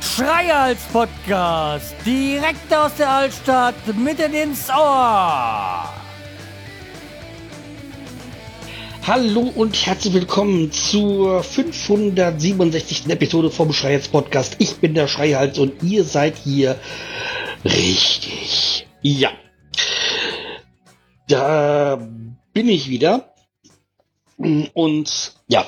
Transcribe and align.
Schreihals 0.00 0.82
Podcast, 0.92 1.94
direkt 2.06 2.72
aus 2.72 2.94
der 2.96 3.10
Altstadt, 3.10 3.74
mitten 3.96 4.32
ins 4.32 4.70
Ohr. 4.70 5.92
Hallo 9.06 9.52
und 9.54 9.74
herzlich 9.84 10.14
willkommen 10.14 10.72
zur 10.72 11.42
567. 11.42 13.10
Episode 13.10 13.50
vom 13.50 13.72
Schreihals 13.72 14.08
Podcast. 14.08 14.56
Ich 14.60 14.76
bin 14.76 14.94
der 14.94 15.08
Schreihals 15.08 15.58
und 15.58 15.82
ihr 15.82 16.04
seid 16.04 16.36
hier 16.36 16.76
richtig. 17.64 18.86
Ja. 19.02 19.30
Da 21.28 21.96
bin 22.52 22.68
ich 22.68 22.88
wieder. 22.88 23.34
Und 24.36 25.32
ja. 25.48 25.66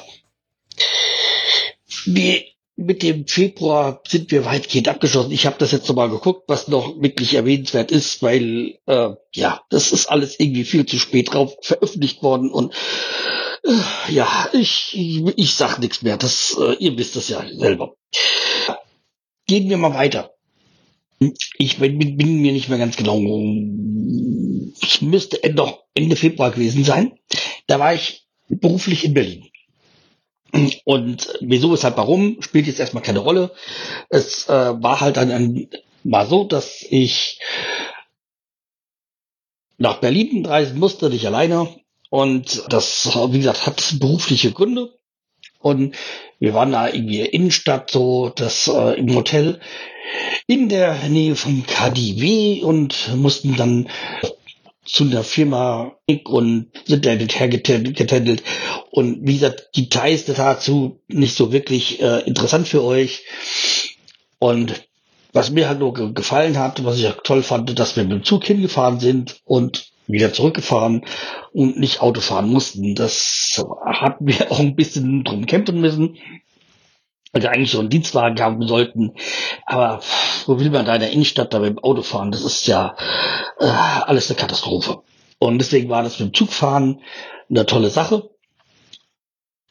Wie 2.04 2.44
mit 2.76 3.02
dem 3.02 3.26
Februar 3.26 4.02
sind 4.06 4.30
wir 4.30 4.44
weitgehend 4.44 4.88
abgeschlossen. 4.88 5.32
Ich 5.32 5.46
habe 5.46 5.56
das 5.58 5.72
jetzt 5.72 5.88
nochmal 5.88 6.10
geguckt, 6.10 6.42
was 6.46 6.68
noch 6.68 7.00
wirklich 7.00 7.34
erwähnenswert 7.34 7.90
ist, 7.90 8.22
weil 8.22 8.78
äh, 8.86 9.10
ja, 9.32 9.62
das 9.70 9.92
ist 9.92 10.06
alles 10.06 10.38
irgendwie 10.38 10.64
viel 10.64 10.84
zu 10.84 10.98
spät 10.98 11.32
drauf 11.32 11.56
veröffentlicht 11.62 12.22
worden 12.22 12.50
und 12.50 12.74
äh, 13.64 14.12
ja, 14.12 14.50
ich, 14.52 14.92
ich, 14.92 15.22
ich 15.36 15.54
sag 15.54 15.78
nichts 15.78 16.02
mehr. 16.02 16.18
Das, 16.18 16.54
äh, 16.60 16.74
ihr 16.74 16.98
wisst 16.98 17.16
das 17.16 17.30
ja 17.30 17.42
selber. 17.48 17.96
Gehen 19.46 19.70
wir 19.70 19.78
mal 19.78 19.94
weiter. 19.94 20.32
Ich 21.56 21.78
bin, 21.78 21.98
bin 21.98 22.42
mir 22.42 22.52
nicht 22.52 22.68
mehr 22.68 22.78
ganz 22.78 22.96
genau. 22.96 23.18
Es 24.82 25.00
müsste 25.00 25.40
noch 25.52 25.84
Ende 25.94 26.16
Februar 26.16 26.50
gewesen 26.50 26.84
sein. 26.84 27.18
Da 27.66 27.78
war 27.78 27.94
ich 27.94 28.26
beruflich 28.48 29.04
in 29.04 29.14
Berlin. 29.14 29.50
Und 30.84 31.38
wieso, 31.40 31.72
weshalb, 31.72 31.96
warum, 31.96 32.40
spielt 32.40 32.66
jetzt 32.66 32.80
erstmal 32.80 33.02
keine 33.02 33.18
Rolle. 33.18 33.52
Es 34.08 34.48
äh, 34.48 34.52
war 34.52 35.00
halt 35.00 35.16
dann 35.16 35.68
mal 36.04 36.26
so, 36.26 36.44
dass 36.44 36.84
ich 36.88 37.40
nach 39.78 40.00
Berlin 40.00 40.46
reisen 40.46 40.78
musste, 40.78 41.10
nicht 41.10 41.26
alleine. 41.26 41.68
Und 42.08 42.64
das, 42.68 43.06
wie 43.30 43.38
gesagt, 43.38 43.66
hat 43.66 43.96
berufliche 43.98 44.52
Gründe. 44.52 44.96
Und 45.58 45.96
wir 46.38 46.54
waren 46.54 46.72
da 46.72 46.86
in 46.86 47.08
der 47.08 47.34
Innenstadt, 47.34 47.90
so 47.90 48.30
das 48.34 48.68
äh, 48.68 48.98
im 48.98 49.14
Hotel 49.14 49.60
in 50.46 50.68
der 50.68 51.08
Nähe 51.08 51.34
vom 51.34 51.66
KDW 51.66 52.62
und 52.62 53.14
mussten 53.16 53.56
dann 53.56 53.88
zu 54.86 55.04
einer 55.04 55.24
Firma 55.24 55.92
und 56.24 56.70
sind 56.86 57.04
da 57.04 57.10
hergetändelt. 57.10 58.42
Und 58.90 59.26
wie 59.26 59.34
gesagt, 59.34 59.76
Details 59.76 60.24
dazu 60.24 61.00
nicht 61.08 61.36
so 61.36 61.52
wirklich 61.52 62.00
äh, 62.00 62.20
interessant 62.20 62.68
für 62.68 62.82
euch. 62.82 63.24
Und 64.38 64.86
was 65.32 65.50
mir 65.50 65.68
halt 65.68 65.80
nur 65.80 65.92
ge 65.92 66.12
gefallen 66.12 66.58
hat, 66.58 66.84
was 66.84 66.98
ich 66.98 67.06
auch 67.08 67.22
toll 67.22 67.42
fand, 67.42 67.78
dass 67.78 67.96
wir 67.96 68.04
mit 68.04 68.12
dem 68.12 68.24
Zug 68.24 68.44
hingefahren 68.44 69.00
sind 69.00 69.40
und 69.44 69.92
wieder 70.06 70.32
zurückgefahren 70.32 71.04
und 71.52 71.78
nicht 71.78 72.00
Auto 72.00 72.20
fahren 72.20 72.48
mussten. 72.48 72.94
Das 72.94 73.62
hat 73.84 74.20
mir 74.20 74.50
auch 74.50 74.60
ein 74.60 74.76
bisschen 74.76 75.24
drum 75.24 75.46
kämpfen 75.46 75.80
müssen. 75.80 76.16
Also 77.36 77.48
eigentlich 77.48 77.70
so 77.70 77.80
einen 77.80 77.90
Dienstwagen 77.90 78.40
haben 78.40 78.66
sollten. 78.66 79.12
Aber 79.66 80.00
wo 80.46 80.58
will 80.58 80.70
man 80.70 80.86
da 80.86 80.94
in 80.94 81.02
der 81.02 81.10
Innenstadt 81.10 81.52
da 81.52 81.58
mit 81.58 81.68
dem 81.68 81.78
Auto 81.78 82.00
fahren? 82.00 82.30
Das 82.30 82.40
ist 82.40 82.66
ja 82.66 82.96
äh, 83.58 83.66
alles 83.66 84.30
eine 84.30 84.38
Katastrophe. 84.38 85.02
Und 85.38 85.58
deswegen 85.58 85.90
war 85.90 86.02
das 86.02 86.18
mit 86.18 86.30
dem 86.30 86.34
Zugfahren 86.34 87.02
eine 87.50 87.66
tolle 87.66 87.90
Sache. 87.90 88.30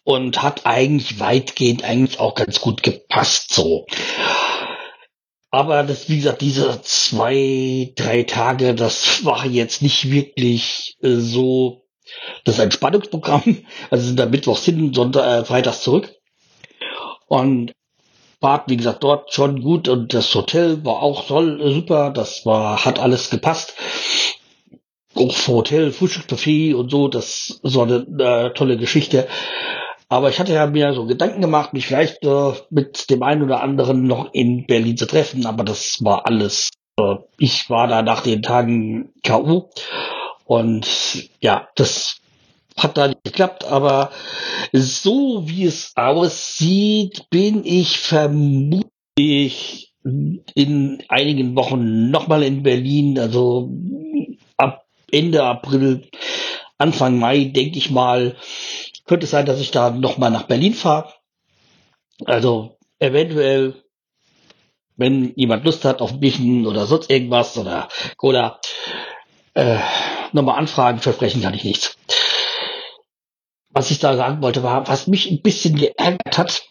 Und 0.04 0.44
hat 0.44 0.68
eigentlich 0.68 1.20
weitgehend 1.20 1.84
eigentlich 1.84 2.20
auch 2.20 2.36
ganz 2.36 2.62
gut 2.62 2.84
gepasst 2.84 3.52
so. 3.52 3.88
Aber 5.50 5.82
das, 5.82 6.08
wie 6.08 6.18
gesagt, 6.18 6.42
diese 6.42 6.84
zwei, 6.84 7.94
drei 7.96 8.22
Tage, 8.22 8.76
das 8.76 9.26
war 9.26 9.48
jetzt 9.48 9.82
nicht 9.82 10.12
wirklich 10.12 10.98
äh, 11.02 11.16
so 11.16 11.88
das 12.44 12.60
Entspannungsprogramm. 12.60 13.66
Also 13.90 14.06
sind 14.06 14.20
da 14.20 14.28
Mittwochs 14.28 14.66
hin, 14.66 14.94
Sonntag, 14.94 15.26
äh, 15.26 15.46
Freitags 15.46 15.82
zurück. 15.82 16.15
Und 17.28 17.74
war, 18.40 18.64
wie 18.68 18.78
gesagt, 18.78 19.04
dort 19.04 19.34
schon 19.34 19.62
gut 19.62 19.88
und 19.88 20.14
das 20.14 20.34
Hotel 20.36 20.86
war 20.86 21.02
auch 21.02 21.26
toll, 21.26 21.60
super. 21.74 22.12
Das 22.12 22.46
war, 22.46 22.86
hat 22.86 23.00
alles 23.00 23.30
gepasst. 23.30 23.76
Auch 25.16 25.34
vor 25.34 25.58
Hotel, 25.58 25.92
Frühstücksbuffet 25.92 26.74
und 26.74 26.92
so, 26.92 27.08
das 27.08 27.60
so 27.64 27.82
eine 27.82 28.06
äh, 28.20 28.54
tolle 28.54 28.78
Geschichte. 28.78 29.28
Aber 30.10 30.30
ich 30.30 30.40
hatte 30.40 30.54
ja 30.54 30.68
mir 30.68 30.94
so 30.94 31.06
Gedanken 31.06 31.42
gemacht, 31.42 31.74
mich 31.74 31.88
vielleicht 31.88 32.24
äh, 32.24 32.54
mit 32.70 33.10
dem 33.10 33.24
einen 33.24 33.42
oder 33.42 33.62
anderen 33.62 34.06
noch 34.06 34.34
in 34.34 34.68
Berlin 34.68 34.98
zu 34.98 35.08
treffen, 35.08 35.46
aber 35.46 35.64
das 35.64 35.98
war 36.02 36.28
alles. 36.28 36.70
Äh, 37.00 37.16
ich 37.40 37.70
war 37.70 37.88
da 37.88 38.02
nach 38.02 38.22
den 38.22 38.44
Tagen 38.44 39.14
K.O. 39.24 39.70
Und 40.46 41.30
ja, 41.42 41.70
das 41.76 42.18
hat 42.78 42.98
da 42.98 43.08
nicht 43.08 43.24
geklappt, 43.24 43.66
aber 43.66 44.12
so 44.74 45.48
wie 45.48 45.66
es 45.66 45.94
aussieht, 45.96 47.30
bin 47.30 47.64
ich 47.66 48.00
vermutlich 48.00 49.94
in 50.04 51.04
einigen 51.10 51.56
Wochen 51.56 52.12
nochmal 52.12 52.44
in 52.44 52.64
Berlin, 52.64 53.18
also 53.18 53.72
ab 54.58 54.86
Ende 55.12 55.44
April, 55.44 56.08
Anfang 56.78 57.18
Mai, 57.18 57.46
denke 57.46 57.78
ich 57.78 57.90
mal, 57.90 58.36
könnte 59.06 59.26
es 59.26 59.32
sein, 59.32 59.46
dass 59.46 59.60
ich 59.60 59.72
da 59.72 59.90
nochmal 59.92 60.32
nach 60.32 60.44
Berlin 60.44 60.74
fahre. 60.74 61.14
Also 62.26 62.78
eventuell, 63.00 63.76
wenn 64.98 65.34
jemand 65.36 65.66
Lust 65.66 65.86
hat 65.86 66.02
auf 66.02 66.20
Bischen 66.20 66.68
oder 66.68 66.86
sonst 66.86 67.10
irgendwas 67.10 67.58
oder 67.58 67.88
Cola, 68.18 68.60
äh, 69.54 69.78
nochmal 70.34 70.60
anfragen, 70.60 71.00
versprechen 71.00 71.42
kann 71.42 71.54
ich 71.54 71.64
nichts. 71.64 71.98
Was 73.76 73.92
ich 73.92 74.00
da 74.00 74.16
sagen 74.16 74.42
wollte, 74.42 74.64
war, 74.64 74.88
was 74.88 75.06
mich 75.06 75.30
ein 75.30 75.42
bisschen 75.42 75.76
geärgert 75.76 76.38
hat, 76.38 76.70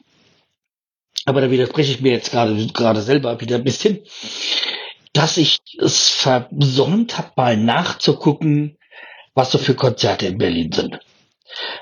aber 1.26 1.42
da 1.42 1.50
widerspreche 1.50 1.92
ich 1.92 2.00
mir 2.00 2.12
jetzt 2.12 2.30
gerade 2.30 2.66
gerade 2.68 3.02
selber 3.02 3.38
wieder 3.42 3.56
ein 3.56 3.64
bisschen, 3.64 4.00
dass 5.12 5.36
ich 5.36 5.58
es 5.78 6.08
versäumt 6.08 7.18
habe, 7.18 7.32
mal 7.36 7.58
nachzugucken, 7.58 8.78
was 9.34 9.52
so 9.52 9.58
für 9.58 9.74
Konzerte 9.74 10.26
in 10.26 10.38
Berlin 10.38 10.72
sind. 10.72 10.98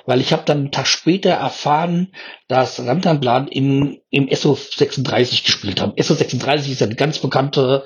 Weil 0.07 0.21
ich 0.21 0.33
habe 0.33 0.43
dann 0.45 0.59
einen 0.59 0.73
Tag 0.73 0.89
später 0.89 1.31
erfahren, 1.31 2.13
dass 2.49 2.85
Rantanplan 2.85 3.47
im, 3.47 4.01
im 4.11 4.27
SO36 4.27 5.45
gespielt 5.47 5.81
haben. 5.81 5.93
SO36 5.93 6.73
ist 6.73 6.83
eine 6.83 6.97
ganz 6.97 7.21
bekannte 7.21 7.85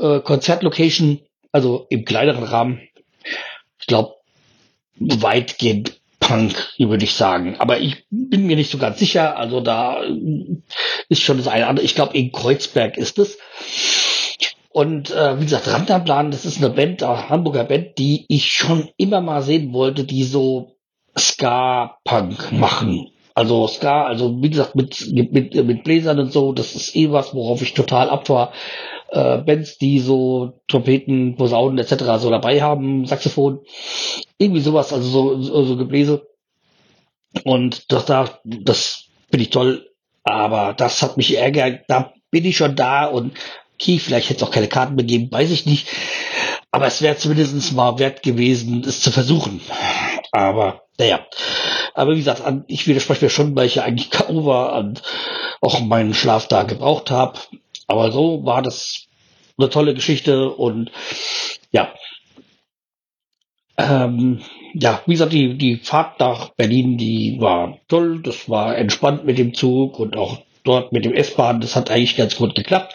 äh, 0.00 0.18
Konzertlocation, 0.18 1.20
also 1.52 1.86
im 1.90 2.04
kleineren 2.04 2.42
Rahmen. 2.42 2.80
Ich 3.78 3.86
glaube, 3.86 4.16
weitgehend 4.98 6.00
Punk, 6.24 6.72
würde 6.78 7.04
ich 7.04 7.14
sagen. 7.14 7.56
Aber 7.58 7.80
ich 7.80 8.06
bin 8.10 8.46
mir 8.46 8.56
nicht 8.56 8.70
so 8.70 8.78
ganz 8.78 8.98
sicher. 8.98 9.36
Also 9.36 9.60
da 9.60 10.02
ist 11.08 11.22
schon 11.22 11.36
das 11.36 11.48
eine 11.48 11.66
andere. 11.66 11.84
Ich 11.84 11.94
glaube, 11.94 12.16
in 12.16 12.32
Kreuzberg 12.32 12.96
ist 12.96 13.18
es. 13.18 13.38
Und 14.70 15.10
äh, 15.10 15.38
wie 15.38 15.44
gesagt, 15.44 15.68
Rantanplan, 15.68 16.30
das 16.30 16.46
ist 16.46 16.58
eine 16.58 16.70
Band, 16.70 17.02
eine 17.02 17.28
Hamburger 17.28 17.64
Band, 17.64 17.98
die 17.98 18.24
ich 18.28 18.52
schon 18.52 18.88
immer 18.96 19.20
mal 19.20 19.42
sehen 19.42 19.72
wollte, 19.72 20.04
die 20.04 20.24
so 20.24 20.72
Ska-Punk 21.16 22.52
machen. 22.52 23.10
Also 23.34 23.68
Ska, 23.68 24.04
also 24.04 24.42
wie 24.42 24.50
gesagt, 24.50 24.74
mit, 24.76 25.12
mit, 25.12 25.54
mit 25.54 25.84
Bläsern 25.84 26.18
und 26.18 26.32
so, 26.32 26.52
das 26.52 26.74
ist 26.74 26.96
eh 26.96 27.12
was, 27.12 27.34
worauf 27.34 27.62
ich 27.62 27.74
total 27.74 28.08
abfahre. 28.08 28.52
Äh, 29.10 29.38
Bands, 29.38 29.78
die 29.78 30.00
so 30.00 30.60
Trompeten, 30.68 31.36
Posaunen 31.36 31.78
etc. 31.78 32.04
so 32.18 32.30
dabei 32.30 32.62
haben, 32.62 33.06
Saxophon, 33.06 33.60
irgendwie 34.38 34.60
sowas, 34.60 34.92
also 34.92 35.08
so, 35.08 35.42
so, 35.42 35.64
so 35.64 35.76
Gebläse. 35.76 36.26
Und 37.44 37.92
das 37.92 38.06
da, 38.06 38.38
das 38.44 39.04
finde 39.30 39.44
ich 39.44 39.50
toll, 39.50 39.90
aber 40.22 40.72
das 40.72 41.02
hat 41.02 41.16
mich 41.16 41.36
ärgert, 41.36 41.84
da 41.88 42.12
bin 42.30 42.44
ich 42.44 42.56
schon 42.56 42.76
da 42.76 43.06
und 43.06 43.36
okay, 43.74 43.98
vielleicht 43.98 44.30
hätte 44.30 44.42
es 44.42 44.48
auch 44.48 44.52
keine 44.52 44.68
Karten 44.68 44.96
begeben, 44.96 45.30
weiß 45.30 45.50
ich 45.50 45.66
nicht. 45.66 45.88
Aber 46.70 46.86
es 46.86 47.02
wäre 47.02 47.16
zumindest 47.16 47.72
mal 47.72 47.98
wert 47.98 48.22
gewesen, 48.22 48.82
es 48.86 49.00
zu 49.00 49.12
versuchen. 49.12 49.60
Aber 50.32 50.82
naja, 50.98 51.24
aber 51.94 52.12
wie 52.12 52.18
gesagt, 52.18 52.42
ich 52.66 52.86
widerspreche 52.86 53.24
mir 53.24 53.30
schon, 53.30 53.54
weil 53.54 53.66
ich 53.66 53.76
ja 53.76 53.84
eigentlich 53.84 54.10
K.O. 54.10 54.44
war 54.44 54.76
und 54.78 55.02
auch 55.60 55.80
meinen 55.80 56.14
Schlaf 56.14 56.48
da 56.48 56.64
gebraucht 56.64 57.10
habe. 57.10 57.38
Aber 57.86 58.12
so 58.12 58.44
war 58.44 58.62
das 58.62 59.06
eine 59.58 59.70
tolle 59.70 59.94
Geschichte 59.94 60.50
und 60.50 60.90
ja. 61.70 61.92
Ähm, 63.76 64.40
ja, 64.74 65.02
wie 65.06 65.12
gesagt, 65.12 65.32
die, 65.32 65.56
die 65.58 65.76
Fahrt 65.76 66.20
nach 66.20 66.50
Berlin, 66.50 66.96
die 66.98 67.40
war 67.40 67.78
toll, 67.88 68.22
das 68.22 68.48
war 68.48 68.76
entspannt 68.76 69.24
mit 69.24 69.38
dem 69.38 69.54
Zug 69.54 69.98
und 69.98 70.16
auch 70.16 70.38
dort 70.64 70.92
mit 70.92 71.04
dem 71.04 71.12
S-Bahn, 71.12 71.60
das 71.60 71.76
hat 71.76 71.90
eigentlich 71.90 72.16
ganz 72.16 72.36
gut 72.36 72.54
geklappt. 72.54 72.94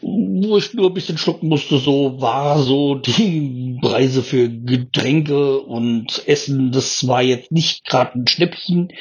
wo 0.00 0.56
ich 0.58 0.74
nur 0.74 0.88
ein 0.90 0.94
bisschen 0.94 1.18
schlucken 1.18 1.48
musste, 1.48 1.78
so 1.78 2.20
war 2.20 2.58
so 2.60 2.94
die 2.94 3.78
Preise 3.80 4.22
für 4.22 4.48
Getränke 4.48 5.60
und 5.60 6.22
Essen, 6.26 6.70
das 6.72 7.06
war 7.08 7.22
jetzt 7.22 7.50
nicht 7.52 7.84
gerade 7.84 8.18
ein 8.18 8.26
Schnäppchen. 8.26 8.92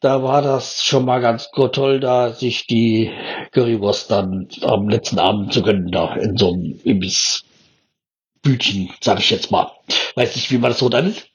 Da 0.00 0.22
war 0.22 0.40
das 0.40 0.82
schon 0.82 1.04
mal 1.04 1.20
ganz 1.20 1.50
toll, 1.50 2.00
da 2.00 2.32
sich 2.32 2.66
die 2.66 3.10
Currywurst 3.52 4.10
dann 4.10 4.48
am 4.62 4.88
letzten 4.88 5.18
Abend 5.18 5.52
zu 5.52 5.62
gönnen, 5.62 5.90
da 5.90 6.14
in 6.14 6.38
so 6.38 6.52
einem 6.52 6.80
Imbissbütchen, 6.82 8.90
sag 9.00 9.18
ich 9.18 9.30
jetzt 9.30 9.50
mal. 9.50 9.70
Weiß 10.14 10.36
nicht, 10.36 10.50
wie 10.50 10.58
man 10.58 10.70
das 10.70 10.78
so 10.78 10.88
nennt. 10.88 11.28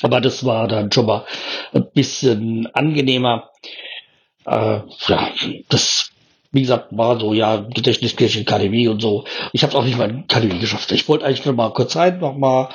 Aber 0.00 0.22
das 0.22 0.44
war 0.46 0.68
dann 0.68 0.90
schon 0.90 1.04
mal 1.04 1.26
ein 1.74 1.90
bisschen 1.92 2.66
angenehmer. 2.72 3.50
Äh, 4.46 4.80
ja, 5.08 5.28
das 5.68 6.10
wie 6.52 6.62
gesagt, 6.62 6.88
war 6.90 7.20
so, 7.20 7.32
ja, 7.32 7.56
Gedächtniskirche, 7.56 8.44
KDW 8.44 8.88
und 8.88 9.00
so. 9.00 9.24
Ich 9.52 9.62
habe 9.62 9.76
auch 9.76 9.84
nicht 9.84 9.96
mal 9.96 10.10
in 10.10 10.26
KDW 10.26 10.58
geschafft. 10.58 10.90
Ich 10.92 11.08
wollte 11.08 11.24
eigentlich 11.24 11.44
noch 11.44 11.54
mal 11.54 11.72
kurz 11.72 11.94
rein, 11.94 12.18
noch 12.18 12.36
mal 12.36 12.70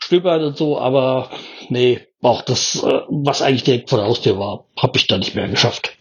stöbern 0.00 0.44
und 0.44 0.56
so, 0.56 0.78
aber 0.78 1.30
nee, 1.68 2.00
auch 2.22 2.42
das, 2.42 2.82
äh, 2.82 3.00
was 3.08 3.42
eigentlich 3.42 3.64
direkt 3.64 3.90
vor 3.90 3.98
der 3.98 4.08
Haustür 4.08 4.38
war, 4.38 4.64
habe 4.76 4.96
ich 4.96 5.06
dann 5.06 5.20
nicht 5.20 5.34
mehr 5.34 5.48
geschafft. 5.48 5.92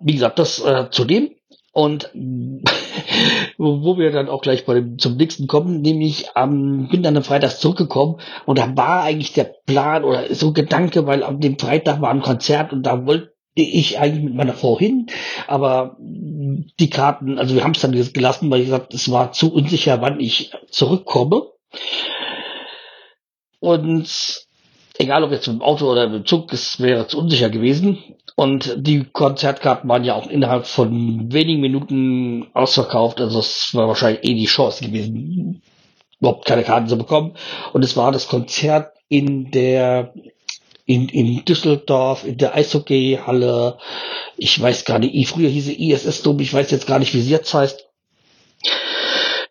Wie 0.00 0.14
gesagt, 0.14 0.38
das 0.38 0.58
äh, 0.58 0.90
zu 0.90 1.04
dem. 1.04 1.30
Und 1.72 2.10
wo 3.56 3.96
wir 3.96 4.10
dann 4.10 4.28
auch 4.28 4.42
gleich 4.42 4.66
bei 4.66 4.74
dem, 4.74 4.98
zum 4.98 5.16
nächsten 5.16 5.46
kommen, 5.46 5.80
nämlich 5.82 6.26
ähm, 6.34 6.88
bin 6.90 7.04
dann 7.04 7.16
am 7.16 7.22
Freitag 7.22 7.50
zurückgekommen 7.52 8.16
und 8.44 8.58
da 8.58 8.76
war 8.76 9.04
eigentlich 9.04 9.34
der 9.34 9.54
Plan 9.66 10.02
oder 10.02 10.34
so 10.34 10.52
Gedanke, 10.52 11.06
weil 11.06 11.22
am 11.22 11.38
dem 11.38 11.60
Freitag 11.60 12.00
war 12.00 12.10
ein 12.10 12.22
Konzert 12.22 12.72
und 12.72 12.82
da 12.82 13.06
wollte 13.06 13.32
ich 13.54 14.00
eigentlich 14.00 14.24
mit 14.24 14.34
meiner 14.34 14.54
Frau 14.54 14.80
hin, 14.80 15.06
aber 15.46 15.96
die 16.00 16.90
Karten, 16.90 17.38
also 17.38 17.54
wir 17.54 17.62
haben 17.62 17.72
es 17.72 17.80
dann 17.80 17.92
gelassen, 17.92 18.50
weil 18.50 18.60
ich 18.60 18.66
gesagt, 18.66 18.92
es 18.92 19.08
war 19.10 19.30
zu 19.30 19.52
unsicher, 19.52 20.00
wann 20.00 20.18
ich 20.18 20.52
zurückkomme. 20.70 21.42
Und 23.60 24.48
egal 25.00 25.24
ob 25.24 25.32
jetzt 25.32 25.46
mit 25.48 25.56
dem 25.56 25.62
Auto 25.62 25.90
oder 25.90 26.08
mit 26.08 26.20
dem 26.20 26.26
Zug, 26.26 26.52
es 26.52 26.78
wäre 26.80 27.06
zu 27.06 27.18
unsicher 27.18 27.50
gewesen. 27.50 27.98
Und 28.36 28.74
die 28.78 29.04
Konzertkarten 29.04 29.88
waren 29.88 30.04
ja 30.04 30.14
auch 30.14 30.28
innerhalb 30.28 30.66
von 30.66 31.32
wenigen 31.32 31.60
Minuten 31.60 32.48
ausverkauft. 32.54 33.20
Also 33.20 33.40
es 33.40 33.74
war 33.74 33.88
wahrscheinlich 33.88 34.24
eh 34.24 34.34
die 34.34 34.46
Chance 34.46 34.84
gewesen, 34.84 35.62
überhaupt 36.20 36.46
keine 36.46 36.62
Karten 36.62 36.88
zu 36.88 36.96
bekommen. 36.96 37.34
Und 37.72 37.84
es 37.84 37.96
war 37.96 38.12
das 38.12 38.28
Konzert 38.28 38.92
in 39.08 39.50
der 39.50 40.12
in, 40.86 41.08
in 41.08 41.44
Düsseldorf, 41.44 42.24
in 42.24 42.36
der 42.36 42.54
Eishockeyhalle. 42.54 43.78
Ich 44.36 44.60
weiß 44.60 44.84
gar 44.84 44.98
nicht, 44.98 45.28
früher 45.28 45.48
hieß 45.48 45.66
sie 45.66 45.90
ISS-Dom, 45.90 46.40
ich 46.40 46.52
weiß 46.52 46.70
jetzt 46.70 46.86
gar 46.86 46.98
nicht, 46.98 47.14
wie 47.14 47.20
sie 47.20 47.30
jetzt 47.30 47.54
heißt. 47.54 47.86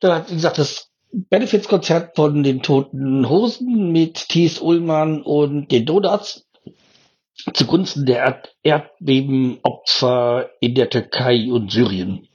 Da 0.01 0.15
hat, 0.15 0.29
wie 0.29 0.35
gesagt, 0.35 0.57
das 0.57 0.88
Benefits-Konzert 1.11 2.15
von 2.15 2.43
den 2.43 2.61
Toten 2.61 3.27
Hosen 3.27 3.91
mit 3.91 4.29
Thies 4.29 4.59
Ullmann 4.59 5.21
und 5.21 5.71
den 5.71 5.85
Donuts 5.85 6.47
zugunsten 7.53 8.05
der 8.05 8.17
Erd 8.17 8.55
Erdbebenopfer 8.63 10.49
in 10.59 10.75
der 10.75 10.89
Türkei 10.89 11.51
und 11.51 11.71
Syrien. 11.71 12.27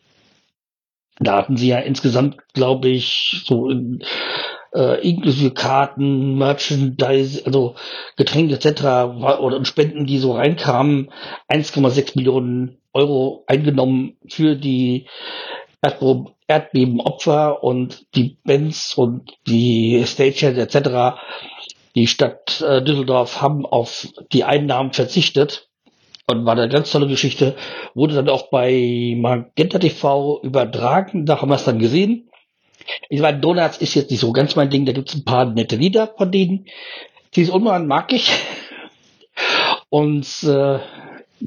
Da 1.21 1.37
hatten 1.37 1.57
sie 1.57 1.69
ja 1.69 1.79
insgesamt, 1.79 2.39
glaube 2.55 2.89
ich, 2.89 3.45
so 3.47 3.69
in 3.69 4.03
äh, 4.75 5.09
inklusive 5.09 5.53
Karten, 5.53 6.37
Merchandise, 6.37 7.47
also 7.47 7.77
Getränke 8.17 8.55
etc. 8.55 8.83
oder 9.41 9.65
Spenden, 9.65 10.07
die 10.07 10.19
so 10.19 10.33
reinkamen, 10.33 11.11
1,6 11.49 12.17
Millionen 12.17 12.79
Euro 12.93 13.45
eingenommen 13.47 14.17
für 14.29 14.57
die 14.57 15.07
Erdbebenopfer 16.47 17.63
und 17.63 18.07
die 18.15 18.39
Bands 18.45 18.95
und 18.95 19.33
die 19.47 20.05
Stagehands 20.07 20.59
etc. 20.59 21.19
Die 21.95 22.07
Stadt 22.07 22.61
äh, 22.61 22.83
Düsseldorf 22.83 23.41
haben 23.41 23.65
auf 23.67 24.09
die 24.33 24.45
Einnahmen 24.45 24.93
verzichtet 24.93 25.69
und 26.27 26.45
war 26.45 26.53
eine 26.53 26.69
ganz 26.69 26.91
tolle 26.91 27.07
Geschichte. 27.07 27.57
Wurde 27.95 28.15
dann 28.15 28.29
auch 28.29 28.51
bei 28.51 29.15
Magenta 29.17 29.79
TV 29.79 30.41
übertragen, 30.43 31.27
da 31.27 31.41
haben 31.41 31.51
wir 31.51 31.57
es 31.57 31.65
dann 31.65 31.79
gesehen. 31.79 32.31
Ich 33.09 33.21
meine, 33.21 33.41
Donuts 33.41 33.79
ist 33.79 33.95
jetzt 33.95 34.11
nicht 34.11 34.21
so 34.21 34.33
ganz 34.33 34.57
mein 34.57 34.71
Ding, 34.71 34.85
da 34.85 34.93
gibt 34.93 35.09
es 35.09 35.15
ein 35.15 35.25
paar 35.25 35.47
nette 35.47 35.77
Lieder 35.77 36.13
von 36.19 36.31
denen. 36.31 36.67
Dieses 37.35 37.53
Unmann 37.53 37.87
mag 37.87 38.13
ich. 38.13 38.31
Und 39.89 40.27
äh, 40.45 40.79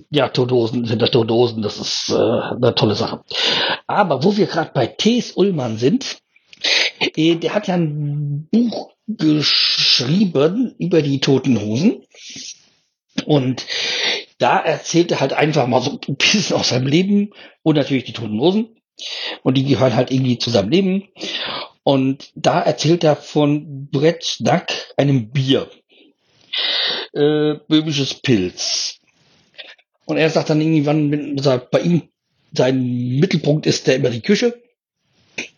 ja, 0.09 0.29
Todosen 0.29 0.85
sind 0.85 1.01
das 1.01 1.11
Todosen, 1.11 1.61
das 1.61 1.79
ist 1.79 2.09
äh, 2.09 2.15
eine 2.15 2.75
tolle 2.75 2.95
Sache. 2.95 3.23
Aber 3.87 4.23
wo 4.23 4.37
wir 4.37 4.45
gerade 4.47 4.71
bei 4.73 4.87
T.S. 4.87 5.31
Ullmann 5.35 5.77
sind, 5.77 6.19
äh, 6.99 7.35
der 7.35 7.53
hat 7.53 7.67
ja 7.67 7.75
ein 7.75 8.47
Buch 8.51 8.91
geschrieben 9.07 10.75
über 10.77 11.01
die 11.01 11.19
Toten 11.19 11.59
Hosen. 11.59 12.03
Und 13.25 13.65
da 14.37 14.59
erzählt 14.59 15.11
er 15.11 15.19
halt 15.19 15.33
einfach 15.33 15.67
mal 15.67 15.81
so 15.81 15.99
ein 16.07 16.15
bisschen 16.15 16.55
aus 16.55 16.69
seinem 16.69 16.87
Leben 16.87 17.31
und 17.63 17.75
natürlich 17.75 18.03
die 18.03 18.13
Toten 18.13 18.39
Hosen. 18.39 18.75
Und 19.43 19.55
die 19.55 19.65
gehören 19.65 19.95
halt 19.95 20.11
irgendwie 20.11 20.37
zusammen 20.37 20.71
leben. 20.71 21.07
Und 21.83 22.31
da 22.35 22.61
erzählt 22.61 23.03
er 23.03 23.15
von 23.15 23.87
Brett 23.89 24.23
Snack, 24.23 24.93
einem 24.97 25.31
Bier. 25.31 25.69
Äh, 27.13 27.55
böhmisches 27.67 28.15
Pilz. 28.15 28.99
Und 30.07 30.15
er 30.15 30.29
sagt 30.29 30.49
dann 30.49 30.61
irgendwann, 30.61 31.11
wenn 31.11 31.37
sagt, 31.37 31.69
bei 31.69 31.81
ihm 31.81 32.09
sein 32.53 33.19
Mittelpunkt 33.19 33.65
ist 33.65 33.87
der 33.87 33.97
immer 33.97 34.09
die 34.09 34.21
Küche. 34.21 34.57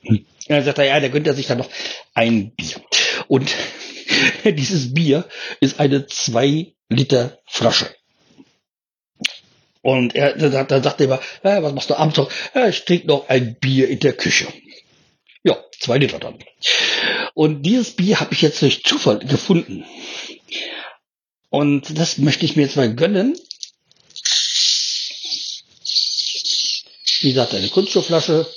Und 0.04 0.26
dann 0.48 0.64
sagt 0.64 0.80
er, 0.80 0.86
ja, 0.86 1.00
da 1.00 1.08
gönnt 1.08 1.28
er 1.28 1.36
sich 1.36 1.46
dann 1.46 1.60
noch 1.60 1.70
ein 2.16 2.52
Bier. 2.56 2.82
Und 3.28 3.56
dieses 4.44 4.92
Bier 4.94 5.26
ist 5.62 5.80
eine 5.80 6.08
zwei 6.08 6.74
Liter 6.90 7.38
Flasche. 7.46 7.94
Und 9.84 10.16
er, 10.16 10.36
da, 10.36 10.64
da 10.64 10.82
sagt 10.82 11.00
er 11.00 11.06
immer, 11.06 11.22
äh, 11.44 11.62
was 11.62 11.74
machst 11.74 11.92
du 11.92 11.98
abends 11.98 12.18
noch? 12.18 12.32
Äh, 12.56 12.72
ich 12.72 12.86
trinke 12.86 13.06
noch 13.06 13.30
ein 13.30 13.56
Bier 13.60 13.88
in 13.88 14.00
der 14.00 14.14
Küche. 14.14 14.48
Ja, 15.44 15.64
zwei 15.80 16.00
Liter 16.00 16.18
dann. 16.18 16.40
Und 17.36 17.62
dieses 17.62 17.92
Bier 17.92 18.20
habe 18.20 18.34
ich 18.34 18.42
jetzt 18.42 18.64
durch 18.64 18.84
Zufall 18.84 19.20
gefunden. 19.20 19.86
Und 21.50 22.00
das 22.00 22.18
möchte 22.18 22.46
ich 22.46 22.56
mir 22.56 22.64
jetzt 22.64 22.78
mal 22.78 22.94
gönnen. 22.96 23.38
Wie 27.22 27.30
gesagt, 27.30 27.54
eine 27.54 27.70
Kunststoffflasche. 27.70 28.48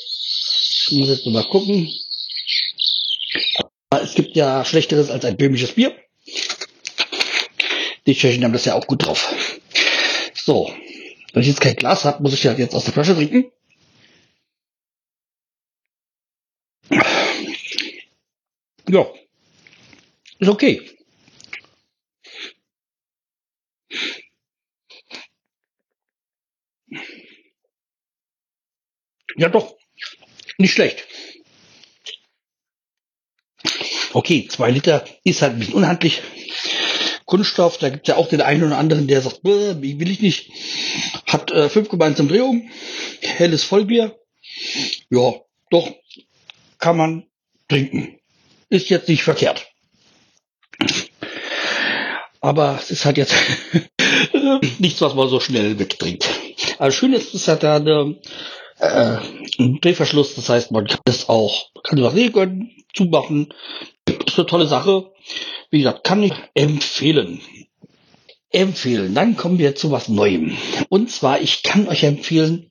Ich 0.88 0.92
muss 0.92 1.08
jetzt 1.08 1.26
mal 1.26 1.44
gucken. 1.44 1.92
Aber 3.90 4.02
es 4.02 4.14
gibt 4.14 4.36
ja 4.36 4.64
Schlechteres 4.64 5.10
als 5.10 5.24
ein 5.24 5.36
böhmisches 5.36 5.72
Bier. 5.72 5.96
Die 8.06 8.14
Tschechen 8.14 8.44
haben 8.44 8.52
das 8.52 8.64
ja 8.64 8.74
auch 8.74 8.86
gut 8.86 9.04
drauf. 9.04 9.34
So, 10.34 10.72
wenn 11.32 11.42
ich 11.42 11.48
jetzt 11.48 11.60
kein 11.60 11.76
Glas 11.76 12.04
habe, 12.04 12.22
muss 12.22 12.34
ich 12.34 12.42
ja 12.42 12.52
jetzt 12.52 12.74
aus 12.74 12.84
der 12.84 12.92
Flasche 12.92 13.14
trinken. 13.14 13.50
Ja, 18.88 19.06
ist 20.38 20.48
okay. 20.48 20.91
Ja 29.36 29.48
doch, 29.48 29.76
nicht 30.58 30.72
schlecht. 30.72 31.06
Okay, 34.12 34.46
zwei 34.48 34.70
Liter 34.70 35.04
ist 35.24 35.42
halt 35.42 35.54
ein 35.54 35.58
bisschen 35.58 35.74
unhandlich. 35.74 36.22
Kunststoff, 37.24 37.78
da 37.78 37.88
gibt 37.88 38.06
es 38.08 38.12
ja 38.12 38.20
auch 38.20 38.28
den 38.28 38.42
einen 38.42 38.64
oder 38.64 38.76
anderen, 38.76 39.06
der 39.06 39.22
sagt, 39.22 39.42
will 39.42 40.10
ich 40.10 40.20
nicht. 40.20 40.50
Hat 41.26 41.50
äh, 41.50 41.66
5,1 41.66 42.20
Umdrehung, 42.20 42.70
helles 43.20 43.64
Vollbier. 43.64 44.18
Ja, 45.08 45.32
doch, 45.70 45.94
kann 46.78 46.96
man 46.96 47.26
trinken. 47.68 48.18
Ist 48.68 48.90
jetzt 48.90 49.08
nicht 49.08 49.22
verkehrt. 49.22 49.66
Aber 52.40 52.78
es 52.78 52.90
ist 52.90 53.04
halt 53.04 53.16
jetzt 53.16 53.34
nichts, 54.78 55.00
was 55.00 55.14
man 55.14 55.28
so 55.28 55.40
schnell 55.40 55.78
wegtrinkt. 55.78 56.28
Also 56.78 56.98
schön 56.98 57.12
ist, 57.12 57.32
es 57.34 57.48
hat 57.48 57.62
da 57.62 57.76
eine, 57.76 58.20
äh, 58.82 59.18
Drehverschluss, 59.80 60.34
das 60.34 60.48
heißt, 60.48 60.72
man 60.72 60.86
kann 60.86 61.00
es 61.04 61.28
auch, 61.28 61.70
kann 61.84 61.98
es 61.98 62.14
regeln, 62.14 62.72
zumachen. 62.94 63.54
Das 64.04 64.16
ist 64.26 64.38
eine 64.38 64.46
tolle 64.46 64.66
Sache. 64.66 65.12
Wie 65.70 65.78
gesagt, 65.78 66.04
kann 66.04 66.22
ich 66.22 66.32
empfehlen. 66.54 67.40
Empfehlen. 68.50 69.14
Dann 69.14 69.36
kommen 69.36 69.58
wir 69.58 69.76
zu 69.76 69.90
was 69.92 70.08
Neuem. 70.08 70.56
Und 70.88 71.10
zwar, 71.10 71.40
ich 71.40 71.62
kann 71.62 71.88
euch 71.88 72.02
empfehlen, 72.02 72.70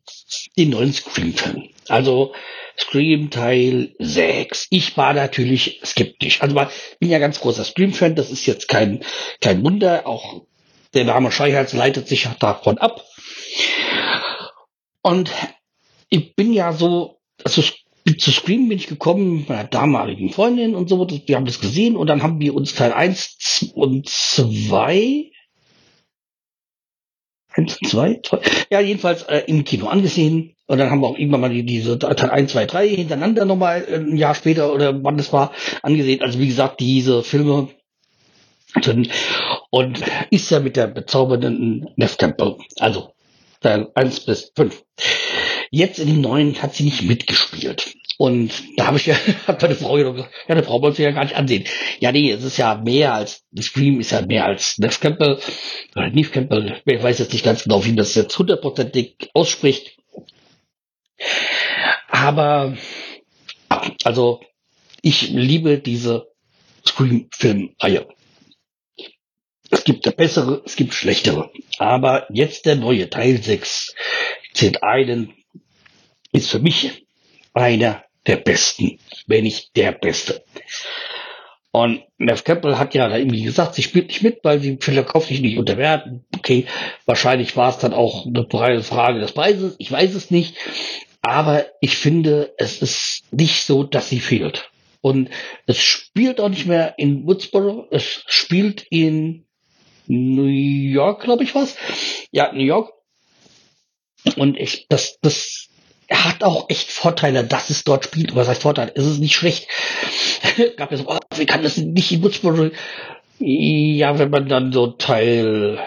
den 0.57 0.71
neuen 0.71 0.93
Scream-Film. 0.93 1.69
Also, 1.87 2.33
Scream 2.77 3.29
Teil 3.29 3.95
6. 3.97 4.67
Ich 4.69 4.95
war 4.97 5.13
natürlich 5.13 5.81
skeptisch. 5.83 6.41
Also, 6.41 6.59
ich 6.59 6.99
bin 6.99 7.09
ja 7.09 7.19
ganz 7.19 7.39
großer 7.39 7.63
Scream-Fan. 7.63 8.15
Das 8.15 8.31
ist 8.31 8.45
jetzt 8.45 8.67
kein, 8.67 9.03
kein 9.39 9.63
Wunder. 9.63 10.05
Auch 10.05 10.43
der 10.93 11.05
Name 11.05 11.31
Scheuerz 11.31 11.73
leitet 11.73 12.07
sich 12.07 12.27
davon 12.39 12.77
ab. 12.77 13.05
Und 15.01 15.31
ich 16.11 16.35
bin 16.35 16.53
ja 16.53 16.73
so, 16.73 17.17
also 17.43 17.63
zu 18.17 18.31
Scream 18.31 18.67
bin 18.67 18.77
ich 18.77 18.87
gekommen 18.87 19.37
mit 19.37 19.49
meiner 19.49 19.63
damaligen 19.63 20.31
Freundin 20.31 20.75
und 20.75 20.89
so, 20.89 21.07
wir 21.07 21.35
haben 21.35 21.45
das 21.45 21.59
gesehen 21.59 21.95
und 21.95 22.07
dann 22.07 22.21
haben 22.21 22.39
wir 22.39 22.53
uns 22.53 22.75
Teil 22.75 22.93
1 22.93 23.71
und 23.73 24.07
2 24.07 25.31
1, 27.53 27.79
2, 27.85 28.21
2, 28.23 28.39
ja, 28.69 28.79
jedenfalls 28.79 29.23
äh, 29.23 29.43
im 29.47 29.65
Kino 29.65 29.87
angesehen. 29.87 30.55
Und 30.67 30.77
dann 30.77 30.89
haben 30.89 31.01
wir 31.01 31.07
auch 31.07 31.17
irgendwann 31.17 31.41
mal 31.41 31.49
die, 31.49 31.65
diese 31.65 31.99
Teil 31.99 32.29
1, 32.29 32.51
2, 32.51 32.65
3 32.65 32.87
hintereinander 32.87 33.43
nochmal 33.43 33.85
äh, 33.89 33.95
ein 33.95 34.15
Jahr 34.15 34.35
später 34.35 34.73
oder 34.73 35.03
wann 35.03 35.17
das 35.17 35.33
war, 35.33 35.51
angesehen. 35.83 36.21
Also 36.21 36.39
wie 36.39 36.47
gesagt, 36.47 36.79
diese 36.79 37.23
Filme 37.23 37.67
und 39.69 40.01
ist 40.29 40.49
ja 40.49 40.61
mit 40.61 40.77
der 40.77 40.87
bezaubernden 40.87 41.89
Neff 41.97 42.17
Campbell. 42.17 42.55
Also 42.79 43.13
Teil 43.59 43.89
1 43.95 44.21
bis 44.21 44.53
5. 44.55 44.83
Jetzt 45.73 45.99
in 45.99 46.07
den 46.07 46.21
neuen 46.21 46.61
hat 46.61 46.75
sie 46.75 46.83
nicht 46.83 47.01
mitgespielt. 47.03 47.95
Und 48.17 48.51
da 48.75 48.87
habe 48.87 48.97
ich 48.97 49.05
ja, 49.05 49.15
hat 49.47 49.61
meine 49.61 49.75
Frau 49.75 49.95
gesagt, 49.95 50.17
ja, 50.17 50.53
eine 50.53 50.63
Frau 50.63 50.81
wollte 50.81 50.97
sie 50.97 51.03
ja 51.03 51.11
gar 51.11 51.23
nicht 51.23 51.35
ansehen. 51.35 51.63
Ja, 51.99 52.11
nee, 52.11 52.29
es 52.29 52.43
ist 52.43 52.57
ja 52.57 52.75
mehr 52.75 53.13
als, 53.13 53.45
Scream 53.59 54.01
ist 54.01 54.11
ja 54.11 54.21
mehr 54.21 54.45
als 54.45 54.77
Neff 54.77 54.99
Campbell, 54.99 55.39
oder 55.95 56.09
Neve 56.09 56.29
Campbell, 56.29 56.81
ich 56.85 57.01
weiß 57.01 57.19
jetzt 57.19 57.31
nicht 57.31 57.45
ganz 57.45 57.63
genau, 57.63 57.83
wie 57.85 57.95
das 57.95 58.13
jetzt 58.15 58.37
hundertprozentig 58.37 59.29
ausspricht. 59.33 59.97
Aber, 62.09 62.77
also, 64.03 64.41
ich 65.01 65.29
liebe 65.29 65.79
diese 65.79 66.27
Scream-Film-Reihe. 66.85 68.07
Es 69.71 69.85
gibt 69.85 70.15
bessere, 70.17 70.61
es 70.65 70.75
gibt 70.75 70.93
schlechtere. 70.93 71.49
Aber 71.79 72.27
jetzt 72.29 72.65
der 72.65 72.75
neue 72.75 73.09
Teil 73.09 73.41
6 73.41 73.95
zählt 74.53 74.83
einen, 74.83 75.33
ist 76.31 76.49
für 76.49 76.59
mich 76.59 77.05
einer 77.53 78.03
der 78.27 78.37
besten, 78.37 78.99
wenn 79.27 79.43
nicht 79.43 79.75
der 79.75 79.91
beste. 79.91 80.43
Und 81.71 82.03
Nev 82.17 82.43
Campbell 82.43 82.77
hat 82.77 82.93
ja 82.93 83.07
da 83.07 83.17
irgendwie 83.17 83.43
gesagt, 83.43 83.75
sie 83.75 83.83
spielt 83.83 84.07
nicht 84.07 84.21
mit, 84.21 84.39
weil 84.43 84.59
sie 84.59 84.77
verkauft 84.79 85.29
sich 85.29 85.39
nicht 85.39 85.57
unter 85.57 85.77
Wert. 85.77 86.05
Okay, 86.37 86.65
wahrscheinlich 87.05 87.55
war 87.55 87.69
es 87.69 87.77
dann 87.77 87.93
auch 87.93 88.25
eine 88.25 88.45
Frage 88.83 89.19
des 89.19 89.31
Preises, 89.31 89.75
ich 89.79 89.91
weiß 89.91 90.13
es 90.15 90.31
nicht. 90.31 90.55
Aber 91.21 91.67
ich 91.79 91.97
finde, 91.97 92.53
es 92.57 92.81
ist 92.81 93.23
nicht 93.31 93.63
so, 93.63 93.83
dass 93.83 94.09
sie 94.09 94.19
fehlt. 94.19 94.69
Und 95.01 95.29
es 95.65 95.77
spielt 95.79 96.41
auch 96.41 96.49
nicht 96.49 96.65
mehr 96.65 96.95
in 96.97 97.25
Woodsboro, 97.25 97.87
es 97.89 98.23
spielt 98.27 98.85
in 98.89 99.45
New 100.07 100.43
York, 100.45 101.23
glaube 101.23 101.43
ich 101.43 101.55
was. 101.55 101.77
Ja, 102.31 102.51
New 102.51 102.63
York. 102.63 102.91
Und 104.35 104.57
ich, 104.57 104.87
das, 104.89 105.19
das 105.21 105.69
er 106.11 106.25
hat 106.25 106.43
auch 106.43 106.69
echt 106.69 106.91
Vorteile, 106.91 107.45
dass 107.45 107.69
es 107.69 107.85
dort 107.85 108.03
spielt. 108.03 108.35
Was 108.35 108.49
heißt 108.49 108.63
Vorteile? 108.63 108.91
Es 108.95 109.05
ist 109.05 109.19
nicht 109.19 109.33
schlecht. 109.33 109.69
Gab 110.75 110.91
ja 110.91 110.97
so, 110.97 111.05
oh, 111.07 111.17
wie 111.37 111.45
kann 111.45 111.63
das 111.63 111.77
nicht 111.77 112.11
in 112.11 112.21
Woodsboro? 112.21 112.69
Ja, 113.39 114.19
wenn 114.19 114.29
man 114.29 114.49
dann 114.49 114.73
so 114.73 114.87
Teil 114.87 115.79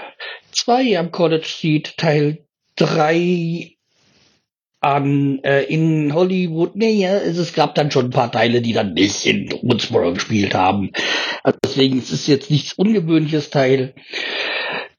2 0.53 0.99
am 0.99 1.13
College 1.13 1.47
sieht, 1.47 1.99
Teil 1.99 2.47
3 2.77 3.77
an, 4.81 5.41
äh, 5.45 5.65
in 5.65 6.15
Hollywood, 6.15 6.75
naja, 6.75 7.17
es, 7.17 7.37
es 7.37 7.53
gab 7.53 7.75
dann 7.75 7.91
schon 7.91 8.07
ein 8.07 8.11
paar 8.11 8.33
Teile, 8.33 8.63
die 8.63 8.73
dann 8.73 8.95
nicht 8.95 9.27
in 9.27 9.51
Woodsboro 9.61 10.15
gespielt 10.15 10.55
haben. 10.55 10.91
Also 11.43 11.59
deswegen 11.63 11.99
es 11.99 12.05
ist 12.05 12.21
es 12.23 12.27
jetzt 12.29 12.51
nichts 12.51 12.73
Ungewöhnliches 12.73 13.51
Teil, 13.51 13.95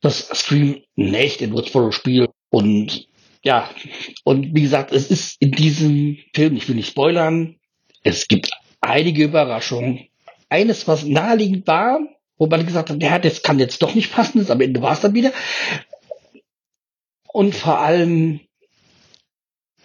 das 0.01 0.29
Stream 0.34 0.84
nicht 0.96 1.41
in 1.41 1.51
Woodsboro 1.51 1.91
spielt. 1.91 2.29
Und 2.51 3.08
ja, 3.46 3.70
und 4.24 4.56
wie 4.56 4.62
gesagt, 4.62 4.92
es 4.92 5.10
ist 5.10 5.42
in 5.42 5.52
diesem 5.52 6.18
Film, 6.34 6.58
ich 6.58 6.68
will 6.68 6.75
nicht 6.75 6.90
spoilern, 6.90 7.56
es 8.04 8.28
gibt 8.28 8.50
einige 8.82 9.24
Überraschungen. 9.24 10.08
Eines, 10.50 10.88
was 10.88 11.06
naheliegend 11.06 11.68
war, 11.68 12.00
wo 12.38 12.48
man 12.48 12.66
gesagt 12.66 12.90
hat, 12.90 13.02
ja, 13.02 13.20
das 13.20 13.44
kann 13.44 13.60
jetzt 13.60 13.82
doch 13.82 13.96
nicht 13.96 14.12
passen, 14.12 14.42
ist 14.42 14.52
am 14.52 14.62
Ende 14.62 14.82
war 14.82 14.94
es 14.94 15.02
dann 15.02 15.14
wieder. 15.14 15.32
Und 17.32 17.56
vor 17.56 17.80
allem 17.80 18.42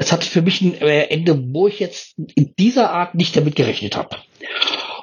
es 0.01 0.13
hat 0.13 0.25
für 0.25 0.41
mich 0.41 0.63
ein 0.63 0.81
äh, 0.81 1.09
Ende, 1.09 1.39
wo 1.53 1.69
ich 1.69 1.79
jetzt 1.79 2.15
in 2.35 2.55
dieser 2.59 2.91
Art 2.91 3.15
nicht 3.15 3.37
damit 3.37 3.55
gerechnet 3.55 3.97
habe. 3.97 4.17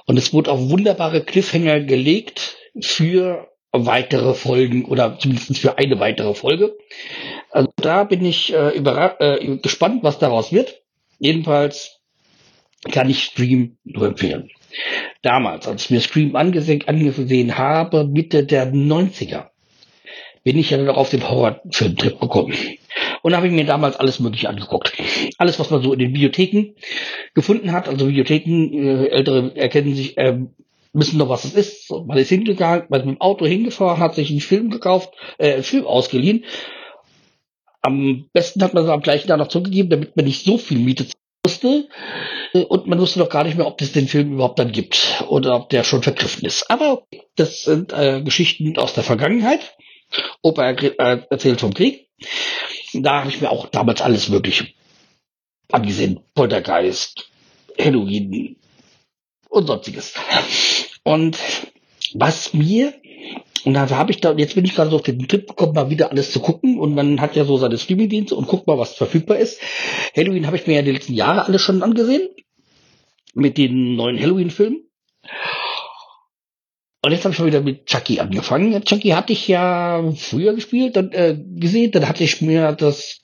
Und 0.08 0.18
es 0.18 0.34
wurde 0.34 0.52
auf 0.52 0.72
wunderbare 0.72 1.24
Cliffhanger 1.24 1.82
gelegt 1.82 2.58
für 2.82 3.48
weitere 3.72 4.34
Folgen 4.34 4.86
oder 4.86 5.20
zumindest 5.20 5.60
für 5.60 5.78
eine 5.78 6.00
weitere 6.00 6.34
Folge. 6.34 6.76
Also 7.58 7.72
da 7.78 8.04
bin 8.04 8.24
ich 8.24 8.54
äh, 8.54 8.78
äh, 8.78 9.58
gespannt, 9.58 10.04
was 10.04 10.20
daraus 10.20 10.52
wird. 10.52 10.84
Jedenfalls 11.18 12.00
kann 12.92 13.10
ich 13.10 13.24
Stream 13.24 13.80
nur 13.84 14.06
empfehlen. 14.10 14.52
Damals, 15.24 15.68
als 15.68 15.86
ich 15.86 15.90
mir 15.90 16.02
Stream 16.02 16.36
angesehen, 16.36 16.84
angesehen 16.86 17.58
habe, 17.58 18.06
Mitte 18.06 18.46
der 18.46 18.72
90er, 18.72 19.48
bin 20.44 20.60
ich 20.60 20.70
ja 20.70 20.78
noch 20.78 20.98
auf 20.98 21.10
den 21.10 21.28
Horrorfilmtrip 21.28 22.20
gekommen. 22.20 22.54
Und 23.24 23.36
habe 23.36 23.48
ich 23.48 23.54
mir 23.54 23.66
damals 23.66 23.96
alles 23.96 24.20
Mögliche 24.20 24.50
angeguckt. 24.50 24.94
Alles, 25.40 25.58
was 25.60 25.72
man 25.72 25.82
so 25.82 25.94
in 25.94 26.00
den 26.00 26.14
Bibliotheken 26.14 26.76
gefunden 27.34 27.72
hat. 27.72 27.88
Also 27.88 28.06
Bibliotheken, 28.06 28.72
äh, 28.72 29.08
Ältere 29.08 29.56
erkennen 29.56 29.96
sich, 29.96 30.16
äh, 30.20 30.38
wissen 30.94 31.18
noch, 31.18 31.30
was 31.30 31.44
es 31.44 31.56
ist. 31.56 31.90
Man 31.90 32.20
ist 32.20 32.30
hingegangen, 32.30 32.86
man 32.90 33.00
ist 33.00 33.06
mit 33.08 33.16
dem 33.16 33.22
Auto 33.22 33.48
hingefahren, 33.48 34.00
hat 34.00 34.14
sich 34.14 34.30
einen 34.30 34.42
Film 34.42 34.70
gekauft, 34.70 35.12
äh, 35.40 35.54
einen 35.54 35.64
Film 35.64 35.88
ausgeliehen. 35.88 36.46
Am 37.88 38.26
besten 38.34 38.62
hat 38.62 38.74
man 38.74 38.84
es 38.84 38.90
am 38.90 39.02
gleichen 39.02 39.30
Tag 39.30 39.38
noch 39.38 39.48
zurückgegeben, 39.48 39.90
damit 39.90 40.18
man 40.18 40.26
nicht 40.26 40.44
so 40.44 40.58
viel 40.58 40.78
Miete 40.78 41.08
musste. 41.46 41.88
Äh, 42.54 42.64
und 42.64 42.86
man 42.86 43.00
wusste 43.00 43.20
noch 43.20 43.30
gar 43.30 43.46
nicht 43.46 43.56
mehr, 43.56 43.66
ob 43.66 43.82
es 43.82 43.94
den 43.94 44.10
Film 44.10 44.34
überhaupt 44.34 44.60
dann 44.60 44.74
gibt 44.74 45.24
oder 45.30 45.56
ob 45.56 45.70
der 45.70 45.86
schon 45.86 46.04
vergriffen 46.04 46.46
ist. 46.46 46.70
Aber 46.70 47.04
das 47.38 47.64
sind 47.64 47.94
äh, 47.94 48.22
Geschichten 48.22 48.78
aus 48.78 48.94
der 48.94 49.06
Vergangenheit. 49.06 49.78
Opa 50.42 50.72
äh, 50.72 51.22
erzählt 51.30 51.62
vom 51.62 51.74
Krieg. 51.74 52.10
Da 52.94 53.22
habe 53.22 53.30
ich 53.30 53.40
mir 53.40 53.52
auch 53.52 53.68
damals 53.68 54.02
alles 54.02 54.32
wirklich 54.32 54.76
angesehen. 55.72 56.20
Poltergeist, 56.36 57.32
Halloween 57.80 58.58
und 59.48 59.68
sonstiges. 59.68 60.14
Und 61.04 61.38
was 62.14 62.54
mir, 62.54 62.94
und 63.68 63.74
da 63.74 63.90
habe 63.90 64.12
ich 64.12 64.22
da, 64.22 64.32
jetzt 64.32 64.56
bin 64.56 64.64
ich 64.64 64.76
gerade 64.76 64.90
so 64.90 64.96
auf 64.96 65.02
den 65.02 65.28
Tipp 65.28 65.50
gekommen, 65.50 65.74
mal 65.74 65.90
wieder 65.90 66.10
alles 66.10 66.32
zu 66.32 66.40
gucken 66.40 66.80
und 66.80 66.96
man 66.96 67.20
hat 67.20 67.36
ja 67.36 67.44
so 67.44 67.58
seine 67.58 67.78
Streamingdienste 67.78 68.34
und 68.34 68.48
guckt 68.48 68.66
mal, 68.66 68.78
was 68.78 68.94
verfügbar 68.94 69.40
ist. 69.40 69.60
Halloween 70.16 70.48
habe 70.48 70.56
ich 70.56 70.68
mir 70.68 70.76
ja 70.76 70.84
die 70.84 70.94
letzten 70.94 71.14
Jahre 71.14 71.44
alles 71.44 71.62
schon 71.62 71.84
angesehen. 71.84 72.30
Mit 73.34 73.58
den 73.58 73.98
neuen 73.98 74.18
Halloween-Filmen. 74.18 74.90
Und 77.02 77.12
jetzt 77.12 77.26
habe 77.26 77.34
ich 77.34 77.40
mal 77.40 77.48
wieder 77.48 77.60
mit 77.60 77.88
Chucky 77.88 78.22
angefangen. 78.22 78.86
Chucky 78.86 79.10
hatte 79.10 79.34
ich 79.34 79.50
ja 79.50 80.14
früher 80.16 80.54
gespielt 80.54 80.96
und 80.96 81.14
äh, 81.14 81.38
gesehen. 81.38 81.92
Dann 81.92 82.08
hatte 82.08 82.24
ich 82.24 82.42
mir 82.42 82.72
das 82.72 83.20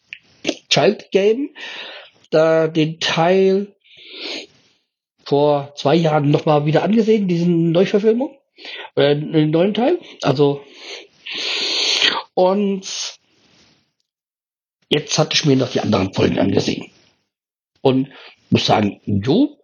Child 0.69 1.09
Game, 1.11 1.51
da 2.31 2.67
den 2.67 2.99
Teil 2.99 3.77
vor 5.23 5.71
zwei 5.77 5.95
Jahren 5.95 6.31
nochmal 6.31 6.65
wieder 6.65 6.83
angesehen, 6.83 7.29
diesen 7.29 7.71
Neuverfilmung, 7.71 8.35
äh, 8.95 9.15
den 9.15 9.51
neuen 9.51 9.73
Teil. 9.73 9.99
Also 10.21 10.63
und 12.33 13.17
jetzt 14.89 15.17
hatte 15.17 15.35
ich 15.35 15.45
mir 15.45 15.55
noch 15.55 15.71
die 15.71 15.81
anderen 15.81 16.13
Folgen 16.13 16.39
angesehen. 16.39 16.91
Und 17.81 18.09
muss 18.49 18.65
sagen, 18.65 19.01
jo, 19.05 19.57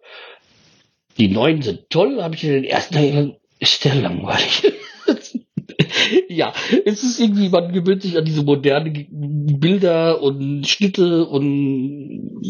die 1.18 1.28
neuen 1.28 1.62
sind 1.62 1.90
toll, 1.90 2.22
habe 2.22 2.34
ich 2.34 2.44
in 2.44 2.52
den 2.52 2.64
ersten 2.64 2.94
Teil 2.94 3.40
ist 3.58 3.84
der 3.84 3.94
langweilig. 3.94 4.72
ja, 6.28 6.52
es 6.84 7.02
ist 7.02 7.20
irgendwie, 7.20 7.48
man 7.48 7.72
gewöhnt 7.72 8.02
sich 8.02 8.16
an 8.16 8.24
diese 8.24 8.42
modernen 8.42 9.58
Bilder 9.60 10.22
und 10.22 10.66
Schnitte 10.66 11.26
und 11.26 12.42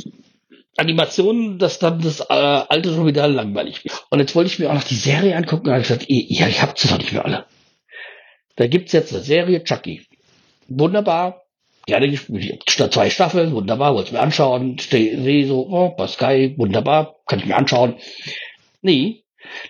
Animationen, 0.76 1.58
dass 1.58 1.78
dann 1.78 2.00
das 2.00 2.20
äh, 2.20 2.24
alte 2.32 2.94
schon 2.94 3.06
wieder 3.06 3.28
langweilig 3.28 3.84
wird. 3.84 4.06
Und 4.10 4.20
jetzt 4.20 4.34
wollte 4.34 4.50
ich 4.50 4.58
mir 4.58 4.70
auch 4.70 4.74
noch 4.74 4.84
die 4.84 4.94
Serie 4.94 5.36
angucken 5.36 5.66
und 5.66 5.72
habe 5.72 5.82
gesagt, 5.82 6.06
ja, 6.08 6.46
ich 6.46 6.62
hab 6.62 6.78
sie 6.78 6.88
doch 6.88 6.98
nicht 6.98 7.12
mehr 7.12 7.24
alle. 7.24 7.46
Da 8.56 8.66
gibt's 8.66 8.92
jetzt 8.92 9.12
eine 9.12 9.22
Serie, 9.22 9.64
Chucky. 9.64 10.06
Wunderbar. 10.68 11.42
Gerne 11.86 12.10
gespielt. 12.10 12.62
Zwei 12.66 13.10
Staffeln, 13.10 13.52
wunderbar, 13.52 13.94
wollte 13.94 14.08
ich 14.08 14.12
mir 14.12 14.20
anschauen. 14.20 14.78
Sehe 14.78 15.46
so, 15.46 15.66
oh, 15.68 16.06
Sky, 16.06 16.54
wunderbar, 16.56 17.16
kann 17.26 17.40
ich 17.40 17.46
mir 17.46 17.56
anschauen. 17.56 17.96
Nee, 18.82 19.24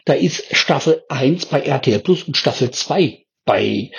da 0.04 0.12
ist 0.12 0.54
Staffel 0.54 1.02
1 1.09 1.47
bei 1.47 1.61
RTL 1.61 2.00
Plus 2.00 2.25
und 2.25 2.37
Staffel 2.37 2.71
2 2.71 3.25
bei 3.45 3.90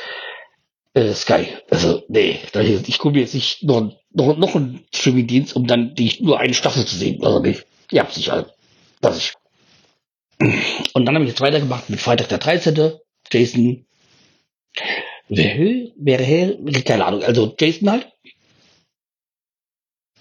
äh, 0.93 1.13
Sky. 1.13 1.47
Also, 1.69 2.03
nee, 2.09 2.39
ich 2.87 2.97
gucke 2.97 3.15
mir 3.15 3.21
jetzt 3.21 3.33
nicht 3.33 3.63
noch, 3.63 3.93
noch, 4.11 4.37
noch 4.37 4.55
einen 4.55 4.85
Streaming-Dienst, 4.93 5.55
um 5.55 5.67
dann 5.67 5.95
die, 5.95 6.17
nur 6.21 6.39
eine 6.39 6.53
Staffel 6.53 6.85
zu 6.85 6.95
sehen. 6.95 7.23
Also, 7.23 7.39
nee, 7.39 7.57
ihr 7.91 8.01
habt 8.01 8.13
sich 8.13 8.29
halt. 8.29 8.53
Das 9.01 9.17
ich. 9.17 9.33
Und 10.93 11.05
dann 11.05 11.15
habe 11.15 11.23
ich 11.25 11.31
jetzt 11.31 11.41
weitergemacht 11.41 11.89
mit 11.89 11.99
Freitag 11.99 12.29
der 12.29 12.39
13. 12.39 12.93
Jason. 13.31 13.85
Wer, 15.29 15.55
wer, 15.95 16.19
wer, 16.59 16.81
keine 16.83 17.05
Ahnung, 17.05 17.23
also 17.23 17.55
Jason 17.57 17.89
halt. 17.89 18.11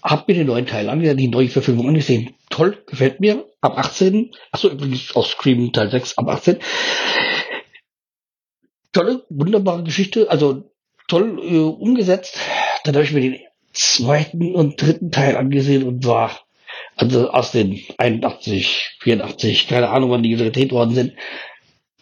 hab 0.01 0.27
mir 0.27 0.35
den 0.35 0.47
neuen 0.47 0.67
Teil 0.67 0.89
angesehen, 0.89 1.17
die 1.17 1.27
neue 1.27 1.49
Verfilmung 1.49 1.87
angesehen. 1.89 2.33
Toll, 2.49 2.81
gefällt 2.85 3.19
mir. 3.19 3.45
Ab 3.61 3.77
18. 3.77 4.31
Achso, 4.51 4.69
übrigens 4.69 5.15
aus 5.15 5.31
Scream 5.31 5.73
Teil 5.73 5.91
6 5.91 6.17
ab 6.17 6.29
18. 6.29 6.59
Tolle, 8.91 9.25
wunderbare 9.29 9.83
Geschichte, 9.83 10.29
also 10.29 10.71
toll 11.07 11.39
äh, 11.43 11.57
umgesetzt. 11.57 12.37
Dann 12.83 12.95
habe 12.95 13.05
ich 13.05 13.11
mir 13.11 13.21
den 13.21 13.39
zweiten 13.73 14.53
und 14.55 14.81
dritten 14.81 15.11
Teil 15.11 15.37
angesehen 15.37 15.83
und 15.83 16.05
war 16.05 16.39
also 16.95 17.29
aus 17.31 17.51
den 17.51 17.81
81, 17.97 18.97
84, 19.01 19.67
keine 19.67 19.89
Ahnung, 19.89 20.11
wann 20.11 20.23
die 20.23 20.35
gedreht 20.35 20.71
worden 20.71 20.93
sind, 20.93 21.13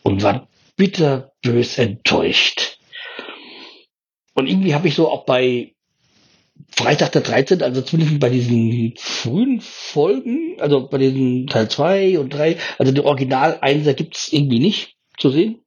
und 0.04 0.24
war 0.24 0.48
bitterbös 0.76 1.78
enttäuscht. 1.78 2.80
Und 4.34 4.48
irgendwie 4.48 4.74
habe 4.74 4.88
ich 4.88 4.96
so 4.96 5.10
auch 5.10 5.26
bei 5.26 5.74
Freitag 6.72 7.12
der 7.12 7.22
13., 7.22 7.62
also 7.62 7.82
zumindest 7.82 8.20
bei 8.20 8.30
diesen 8.30 8.94
frühen 8.98 9.62
Folgen, 9.62 10.60
also 10.60 10.88
bei 10.88 10.98
diesen 10.98 11.48
Teil 11.48 11.70
2 11.70 12.20
und 12.20 12.34
3, 12.34 12.58
also 12.78 12.92
die 12.92 13.02
Original 13.02 13.60
1 13.62 13.96
gibt 13.96 14.16
es 14.16 14.32
irgendwie 14.32 14.60
nicht 14.60 14.99
zu 15.20 15.30
sehen. 15.30 15.62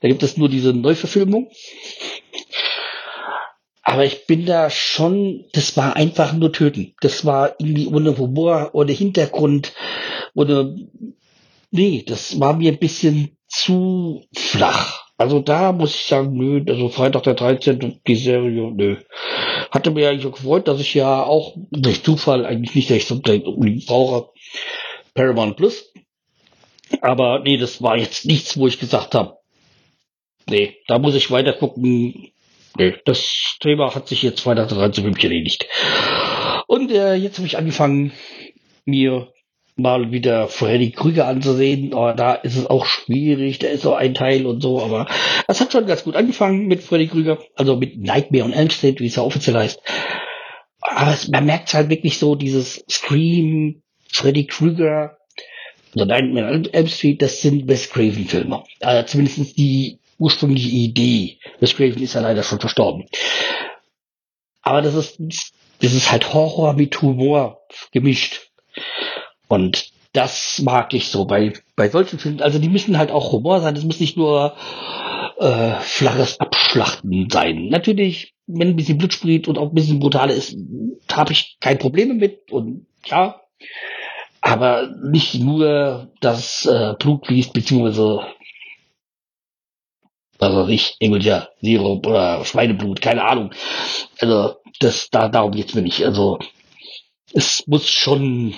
Da 0.00 0.08
gibt 0.08 0.22
es 0.22 0.36
nur 0.36 0.48
diese 0.48 0.72
Neuverfilmung. 0.72 1.50
Aber 3.82 4.04
ich 4.04 4.26
bin 4.26 4.46
da 4.46 4.70
schon, 4.70 5.44
das 5.52 5.76
war 5.76 5.94
einfach 5.94 6.32
nur 6.32 6.52
töten. 6.52 6.94
Das 7.00 7.26
war 7.26 7.54
irgendwie 7.58 7.86
ohne 7.86 8.16
Humor, 8.16 8.70
ohne 8.72 8.92
Hintergrund, 8.92 9.72
ohne, 10.34 10.88
nee, 11.70 12.02
das 12.06 12.40
war 12.40 12.54
mir 12.54 12.72
ein 12.72 12.78
bisschen 12.78 13.36
zu 13.46 14.24
flach. 14.34 15.04
Also 15.16 15.40
da 15.40 15.72
muss 15.72 15.94
ich 15.94 16.06
sagen, 16.06 16.36
nö, 16.36 16.64
also 16.66 16.88
Freitag 16.88 17.22
der 17.22 17.34
13. 17.34 18.00
die 18.06 18.16
Serie, 18.16 18.72
nö. 18.72 18.96
Hatte 19.70 19.90
mir 19.90 20.08
eigentlich 20.08 20.26
auch 20.26 20.36
gefreut, 20.36 20.66
dass 20.66 20.80
ich 20.80 20.94
ja 20.94 21.22
auch 21.22 21.54
durch 21.70 22.02
Zufall 22.02 22.46
eigentlich 22.46 22.74
nicht, 22.74 22.90
ich 22.90 23.06
so 23.06 23.20
brauche, 23.20 24.30
Paramount 25.14 25.56
Plus. 25.56 25.92
Aber 27.00 27.40
nee, 27.40 27.56
das 27.56 27.82
war 27.82 27.96
jetzt 27.96 28.24
nichts, 28.24 28.56
wo 28.56 28.66
ich 28.66 28.78
gesagt 28.78 29.14
habe, 29.14 29.38
nee, 30.48 30.76
da 30.86 30.98
muss 30.98 31.14
ich 31.14 31.30
weiter 31.30 31.52
gucken. 31.52 32.30
Nee, 32.76 32.94
das 33.04 33.56
Thema 33.60 33.94
hat 33.94 34.08
sich 34.08 34.22
jetzt 34.22 34.40
Freitag 34.40 34.68
der 34.68 34.78
13. 34.78 35.04
für 35.04 35.10
mich 35.10 35.22
erledigt. 35.22 35.66
Und 36.66 36.90
äh, 36.90 37.14
jetzt 37.14 37.38
habe 37.38 37.46
ich 37.46 37.56
angefangen, 37.56 38.12
mir 38.84 39.32
mal 39.76 40.12
wieder 40.12 40.48
Freddy 40.48 40.90
Krüger 40.92 41.26
anzusehen. 41.26 41.94
Oh, 41.94 42.12
da 42.16 42.34
ist 42.34 42.56
es 42.56 42.66
auch 42.66 42.86
schwierig, 42.86 43.58
da 43.58 43.68
ist 43.68 43.82
so 43.82 43.94
ein 43.94 44.14
Teil 44.14 44.46
und 44.46 44.60
so, 44.60 44.80
aber 44.82 45.06
es 45.48 45.60
hat 45.60 45.72
schon 45.72 45.86
ganz 45.86 46.04
gut 46.04 46.16
angefangen 46.16 46.66
mit 46.66 46.82
Freddy 46.82 47.08
Krüger, 47.08 47.38
also 47.56 47.76
mit 47.76 47.98
Nightmare 47.98 48.44
on 48.44 48.52
Elm 48.52 48.70
Street, 48.70 49.00
wie 49.00 49.06
es 49.06 49.16
ja 49.16 49.22
offiziell 49.22 49.56
heißt. 49.56 49.80
Aber 50.80 51.12
es, 51.12 51.28
man 51.28 51.46
merkt 51.46 51.74
halt 51.74 51.88
wirklich 51.88 52.18
so 52.18 52.34
dieses 52.34 52.84
Scream, 52.88 53.82
Freddy 54.12 54.46
Krüger, 54.46 55.16
also 55.94 56.04
Nightmare 56.04 56.52
on 56.52 56.64
Elm 56.66 56.86
Street, 56.86 57.22
das 57.22 57.40
sind 57.40 57.68
Wes 57.68 57.90
Craven 57.90 58.26
Filme. 58.26 58.64
Also 58.80 59.06
zumindest 59.06 59.56
die 59.56 59.98
ursprüngliche 60.18 60.68
Idee. 60.68 61.38
Wes 61.60 61.76
Craven 61.76 62.02
ist 62.02 62.14
ja 62.14 62.20
leider 62.20 62.42
schon 62.42 62.60
verstorben. 62.60 63.06
Aber 64.62 64.82
das 64.82 64.94
ist, 64.94 65.18
das 65.80 65.92
ist 65.92 66.10
halt 66.10 66.32
Horror 66.32 66.74
mit 66.74 67.00
Humor 67.02 67.60
gemischt. 67.92 68.50
Und 69.48 69.90
das 70.12 70.60
mag 70.62 70.94
ich 70.94 71.08
so 71.08 71.26
bei, 71.26 71.52
bei 71.76 71.88
solchen 71.88 72.18
Filmen. 72.18 72.40
Also 72.40 72.58
die 72.58 72.68
müssen 72.68 72.98
halt 72.98 73.10
auch 73.10 73.32
Humor 73.32 73.60
sein. 73.60 73.74
Das 73.74 73.84
muss 73.84 74.00
nicht 74.00 74.16
nur 74.16 74.56
äh, 75.38 75.74
flaches 75.80 76.40
Abschlachten 76.40 77.28
sein. 77.30 77.66
Natürlich, 77.66 78.34
wenn 78.46 78.68
ein 78.68 78.76
bisschen 78.76 78.98
Blut 78.98 79.12
sprüht 79.12 79.48
und 79.48 79.58
auch 79.58 79.68
ein 79.68 79.74
bisschen 79.74 80.00
brutal 80.00 80.30
ist, 80.30 80.56
habe 81.12 81.32
ich 81.32 81.56
kein 81.60 81.78
Problem 81.78 82.16
mit. 82.16 82.50
Und 82.52 82.86
ja, 83.06 83.40
aber 84.44 84.94
nicht 85.02 85.36
nur 85.36 86.08
das 86.20 86.66
äh, 86.66 86.92
Blut 86.98 87.26
fließt, 87.26 87.54
beziehungsweise 87.54 88.26
weiß 90.38 90.68
ich, 90.68 90.96
irgendwelcher 90.98 91.48
Sirup 91.62 92.06
oder 92.06 92.44
Schweineblut, 92.44 93.00
keine 93.00 93.24
Ahnung. 93.24 93.54
Also, 94.20 94.56
das, 94.80 95.08
da, 95.10 95.28
darum 95.30 95.52
geht's 95.52 95.74
mir 95.74 95.80
nicht. 95.80 96.04
Also, 96.04 96.38
es 97.32 97.66
muss 97.66 97.88
schon 97.88 98.54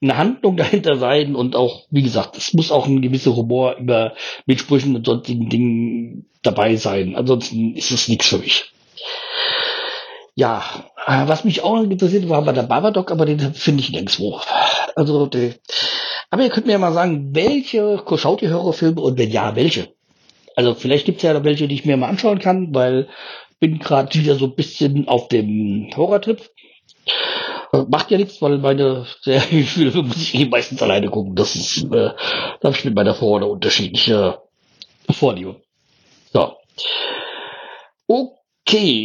eine 0.00 0.16
Handlung 0.16 0.56
dahinter 0.56 0.96
sein 0.96 1.34
und 1.36 1.54
auch, 1.54 1.84
wie 1.90 2.02
gesagt, 2.02 2.38
es 2.38 2.54
muss 2.54 2.72
auch 2.72 2.86
ein 2.86 3.02
gewisser 3.02 3.36
Humor 3.36 3.76
über 3.76 4.14
Mitsprüchen 4.46 4.96
und 4.96 5.04
sonstigen 5.04 5.50
Dingen 5.50 6.30
dabei 6.40 6.76
sein. 6.76 7.16
Ansonsten 7.16 7.74
ist 7.74 7.90
es 7.90 8.08
nichts 8.08 8.28
für 8.28 8.38
mich. 8.38 8.72
Ja, 10.38 10.62
äh, 11.04 11.26
was 11.26 11.42
mich 11.42 11.64
auch 11.64 11.82
interessiert 11.82 12.28
war 12.28 12.42
bei 12.42 12.52
der 12.52 12.62
Babadoc, 12.62 13.10
aber 13.10 13.26
den 13.26 13.40
finde 13.54 13.80
ich 13.80 13.90
nirgendwo. 13.90 14.40
Also, 14.94 15.26
die, 15.26 15.54
aber 16.30 16.44
ihr 16.44 16.50
könnt 16.50 16.66
mir 16.66 16.74
ja 16.74 16.78
mal 16.78 16.92
sagen, 16.92 17.34
welche 17.34 18.00
schaut 18.14 18.40
ihr 18.42 18.54
Horrorfilme 18.54 19.00
und 19.00 19.18
wenn 19.18 19.32
ja, 19.32 19.56
welche? 19.56 19.88
Also 20.54 20.76
vielleicht 20.76 21.06
gibt 21.06 21.16
es 21.16 21.24
ja 21.24 21.42
welche, 21.42 21.66
die 21.66 21.74
ich 21.74 21.84
mir 21.84 21.96
mal 21.96 22.08
anschauen 22.08 22.38
kann, 22.38 22.72
weil 22.72 23.08
bin 23.58 23.80
gerade 23.80 24.14
wieder 24.14 24.36
so 24.36 24.44
ein 24.44 24.54
bisschen 24.54 25.08
auf 25.08 25.26
dem 25.26 25.90
Horrortrip. 25.96 26.48
Äh, 27.72 27.82
macht 27.88 28.12
ja 28.12 28.18
nichts, 28.18 28.40
weil 28.40 28.58
meine 28.58 29.06
Serienfilme 29.22 30.02
muss 30.04 30.22
ich 30.22 30.34
eh 30.34 30.44
meistens 30.44 30.80
alleine 30.80 31.08
gucken. 31.08 31.34
Das 31.34 31.56
ist, 31.56 31.82
äh, 31.82 31.88
da 31.88 32.60
habe 32.62 32.76
ich 32.76 32.84
mit 32.84 32.94
meiner 32.94 33.16
Frau 33.16 33.34
eine 33.34 33.46
unterschiedliche 33.46 34.38
Vorliebe. 35.10 35.56
So. 36.32 36.54
Okay, 38.06 38.37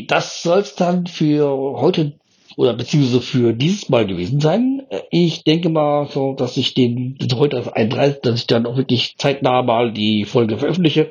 das 0.08 0.44
soll 0.44 0.60
es 0.60 0.76
dann 0.76 1.08
für 1.08 1.50
heute 1.80 2.14
oder 2.58 2.74
beziehungsweise 2.74 3.22
für 3.22 3.54
dieses 3.54 3.90
Mal 3.90 4.06
gewesen 4.06 4.40
sein. 4.40 4.86
Ich 5.10 5.44
denke 5.44 5.70
mal 5.70 6.08
so, 6.08 6.34
dass 6.34 6.58
ich 6.58 6.74
den 6.74 7.18
heute 7.36 7.60
auf 7.60 7.74
31, 7.74 8.22
dass 8.22 8.40
ich 8.42 8.48
dann 8.48 8.66
auch 8.66 8.78
wirklich 8.78 9.16
zeitnah 9.18 9.62
mal 9.64 9.92
die 9.92 10.26
Folge 10.26 10.58
veröffentliche. 10.58 11.10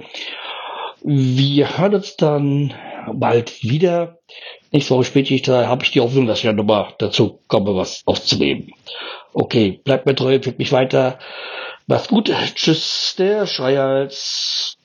Wir 1.03 1.79
hören 1.79 1.97
uns 1.97 2.17
dann 2.17 2.75
bald 3.13 3.63
wieder. 3.65 4.19
Nächste 4.71 4.95
Woche 4.95 5.05
später 5.05 5.37
da 5.39 5.67
habe 5.67 5.85
ich 5.85 5.91
die 5.91 6.01
Hoffnung, 6.01 6.27
dass 6.27 6.39
ich 6.39 6.45
ja 6.45 6.53
nochmal 6.53 6.95
dazu 6.99 7.41
komme, 7.49 7.75
was 7.75 8.03
aufzunehmen. 8.07 8.73
Okay, 9.35 9.81
bleibt 9.83 10.07
mir 10.07 10.15
treu, 10.15 10.39
führt 10.41 10.59
mich 10.59 10.73
weiter. 10.73 11.19
Macht's 11.87 12.09
gut. 12.09 12.33
Tschüss, 12.55 13.17
der 13.19 13.47
Schreihals. 13.47 14.77